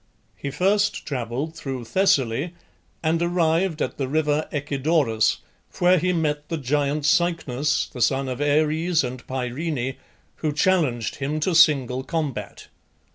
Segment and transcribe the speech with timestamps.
[0.35, 2.53] He first travelled through Thessaly
[3.03, 5.37] and arrived at the river Echedorus,
[5.77, 9.97] where he met the giant Cycnus, the son of Ares and Pyrene,
[10.37, 12.65] who challenged him to single combat.